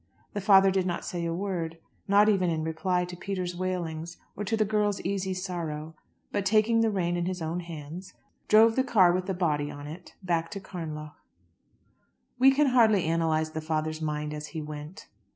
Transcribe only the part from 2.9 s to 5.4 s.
to Peter's wailings or to the girls' easy